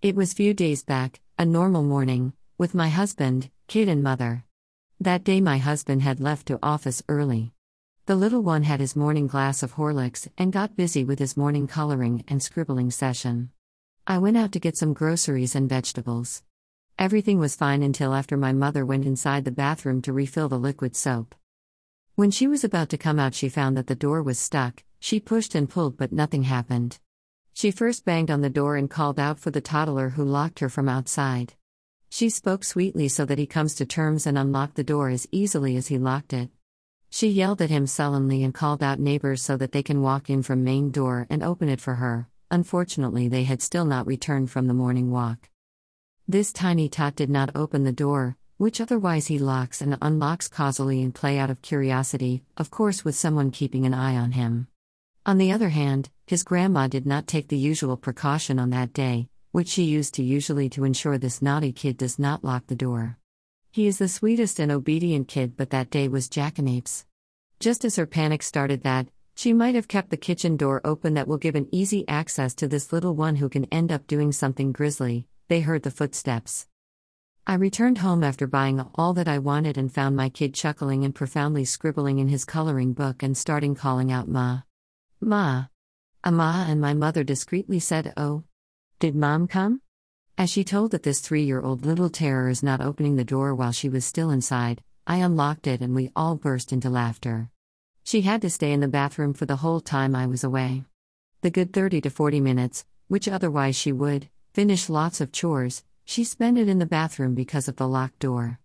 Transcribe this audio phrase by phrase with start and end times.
[0.00, 4.44] It was few days back, a normal morning, with my husband, kid, and mother.
[5.00, 7.52] That day, my husband had left to office early.
[8.06, 11.66] The little one had his morning glass of Horlicks and got busy with his morning
[11.66, 13.50] coloring and scribbling session.
[14.06, 16.44] I went out to get some groceries and vegetables.
[16.96, 20.94] Everything was fine until after my mother went inside the bathroom to refill the liquid
[20.94, 21.34] soap.
[22.14, 24.84] When she was about to come out, she found that the door was stuck.
[25.00, 27.00] She pushed and pulled, but nothing happened.
[27.58, 30.68] She first banged on the door and called out for the toddler who locked her
[30.68, 31.54] from outside.
[32.08, 35.76] She spoke sweetly so that he comes to terms and unlocked the door as easily
[35.76, 36.50] as he locked it.
[37.10, 40.44] She yelled at him sullenly and called out neighbors so that they can walk in
[40.44, 42.28] from main door and open it for her.
[42.48, 45.50] Unfortunately, they had still not returned from the morning walk.
[46.28, 51.02] This tiny tot did not open the door, which otherwise he locks and unlocks causally
[51.02, 54.68] in play out of curiosity, of course with someone keeping an eye on him.
[55.28, 59.28] On the other hand, his grandma did not take the usual precaution on that day,
[59.52, 63.18] which she used to usually to ensure this naughty kid does not lock the door.
[63.70, 67.04] He is the sweetest and obedient kid, but that day was jackanapes.
[67.60, 71.28] Just as her panic started that, she might have kept the kitchen door open that
[71.28, 74.72] will give an easy access to this little one who can end up doing something
[74.72, 76.66] grisly, they heard the footsteps.
[77.46, 81.14] I returned home after buying all that I wanted and found my kid chuckling and
[81.14, 84.60] profoundly scribbling in his coloring book and starting calling out Ma.
[85.20, 85.66] Ma.
[86.22, 88.44] Ama and my mother discreetly said, Oh.
[89.00, 89.80] Did mom come?
[90.36, 93.54] As she told that this three year old little terror is not opening the door
[93.54, 97.50] while she was still inside, I unlocked it and we all burst into laughter.
[98.04, 100.84] She had to stay in the bathroom for the whole time I was away.
[101.40, 106.22] The good 30 to 40 minutes, which otherwise she would, finish lots of chores, she
[106.22, 108.60] spent it in the bathroom because of the locked door.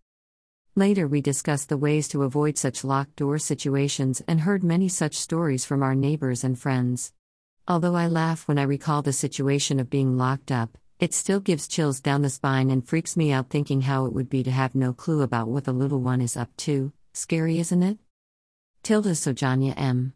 [0.75, 5.15] Later, we discussed the ways to avoid such locked door situations and heard many such
[5.15, 7.13] stories from our neighbors and friends.
[7.67, 11.67] Although I laugh when I recall the situation of being locked up, it still gives
[11.67, 14.73] chills down the spine and freaks me out thinking how it would be to have
[14.73, 16.91] no clue about what the little one is up to.
[17.13, 17.99] Scary, isn't it?
[18.81, 20.11] Tilda Sojanya M.